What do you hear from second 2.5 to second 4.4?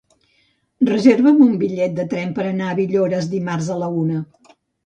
anar a Villores dimarts a la una.